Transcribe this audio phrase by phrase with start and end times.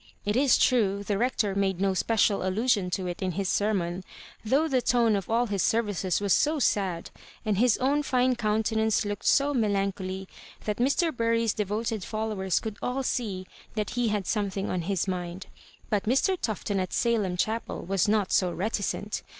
[0.25, 4.03] It is true, the Bector made no special allusion to it in his ser mon,
[4.43, 7.11] though the tone of all his services was so sad,
[7.45, 10.27] and his own fine countenance looked so melancholy,
[10.65, 11.15] that Mr.
[11.15, 13.45] Bury's deyoted followers oould all see
[13.75, 15.45] that he had something on his mind.
[15.91, 16.35] But Mr.
[16.35, 19.21] Tufton at Salem Ohapel was not so reti cent.